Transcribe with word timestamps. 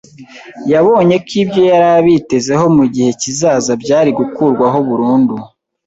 Yabonye 0.71 1.15
ko 1.27 1.33
ibyo 1.41 1.61
yari 1.71 1.87
abitezeho 1.99 2.65
mu 2.77 2.85
gihe 2.93 3.09
kizaza 3.21 3.71
byari 3.83 4.09
gukurwaho 4.19 4.77
burundu. 4.89 5.35